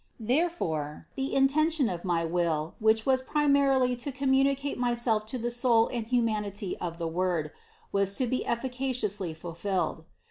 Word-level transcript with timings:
Therefore, 0.19 1.05
the 1.13 1.35
intention 1.35 1.87
of 1.87 2.03
my 2.03 2.25
will, 2.25 2.73
which 2.79 3.05
was 3.05 3.21
primarily 3.21 3.95
to 3.97 4.11
communicate 4.11 4.79
Myself 4.79 5.27
to 5.27 5.37
the 5.37 5.51
soul 5.51 5.89
and 5.93 6.07
hu 6.07 6.23
manity 6.23 6.75
of 6.81 6.97
the 6.97 7.07
Word, 7.07 7.51
was 7.91 8.17
to 8.17 8.25
be 8.25 8.43
efficaciously 8.43 9.35
fulfilled. 9.35 10.05